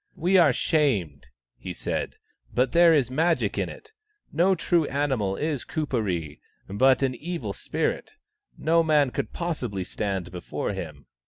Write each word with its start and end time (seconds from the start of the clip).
"We 0.27 0.35
are 0.39 0.51
shamed," 0.51 1.27
he 1.59 1.73
said," 1.73 2.15
but 2.55 2.71
there 2.71 2.91
is 2.91 3.11
Magic 3.11 3.55
in 3.59 3.69
it. 3.69 3.93
No 4.33 4.55
true 4.55 4.85
animal 4.85 5.35
is 5.35 5.63
Kuperee, 5.63 6.39
but 6.67 7.03
an 7.03 7.13
evil 7.13 7.53
spirit. 7.53 8.13
No 8.57 8.81
man 8.81 9.11
could 9.11 9.31
possibly 9.31 9.83
stand 9.83 10.31
before 10.31 10.73
him." 10.73 11.05